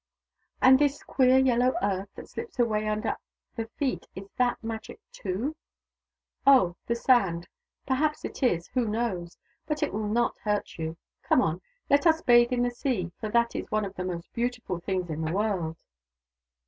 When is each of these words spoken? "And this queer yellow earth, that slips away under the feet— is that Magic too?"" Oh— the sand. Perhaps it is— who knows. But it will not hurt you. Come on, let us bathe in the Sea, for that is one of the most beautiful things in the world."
"And 0.63 0.79
this 0.79 1.03
queer 1.03 1.37
yellow 1.37 1.75
earth, 1.83 2.09
that 2.15 2.27
slips 2.27 2.57
away 2.57 2.87
under 2.87 3.17
the 3.55 3.67
feet— 3.67 4.07
is 4.15 4.31
that 4.37 4.57
Magic 4.63 4.99
too?"" 5.11 5.55
Oh— 6.57 6.75
the 6.87 6.95
sand. 6.95 7.47
Perhaps 7.85 8.25
it 8.25 8.41
is— 8.41 8.65
who 8.69 8.87
knows. 8.87 9.37
But 9.67 9.83
it 9.83 9.93
will 9.93 10.07
not 10.07 10.39
hurt 10.39 10.79
you. 10.79 10.97
Come 11.21 11.43
on, 11.43 11.61
let 11.87 12.07
us 12.07 12.23
bathe 12.23 12.51
in 12.51 12.63
the 12.63 12.71
Sea, 12.71 13.11
for 13.19 13.29
that 13.29 13.55
is 13.55 13.69
one 13.69 13.85
of 13.85 13.93
the 13.93 14.03
most 14.03 14.33
beautiful 14.33 14.79
things 14.79 15.11
in 15.11 15.21
the 15.21 15.33
world." 15.33 15.77